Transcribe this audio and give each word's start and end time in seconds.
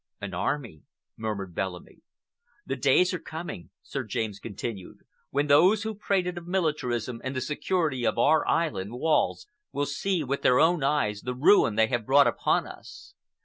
"An 0.19 0.33
army," 0.33 0.81
murmured 1.15 1.53
Bellamy. 1.53 1.99
"The 2.65 2.75
days 2.75 3.13
are 3.13 3.19
coming," 3.19 3.69
Sir 3.83 4.03
James 4.03 4.39
continued, 4.39 5.01
"when 5.29 5.45
those 5.45 5.83
who 5.83 5.93
prated 5.93 6.39
of 6.39 6.47
militarism 6.47 7.21
and 7.23 7.35
the 7.35 7.39
security 7.39 8.03
of 8.03 8.17
our 8.17 8.43
island 8.47 8.93
walls 8.93 9.45
will 9.71 9.85
see 9.85 10.23
with 10.23 10.41
their 10.41 10.59
own 10.59 10.81
eyes 10.83 11.21
the 11.21 11.35
ruin 11.35 11.75
they 11.75 11.85
have 11.85 12.07
brought 12.07 12.25
upon 12.25 12.65
us. 12.65 13.13